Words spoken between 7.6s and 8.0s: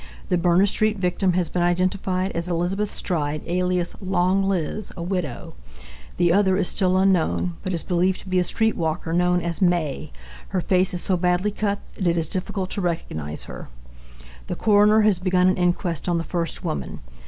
but is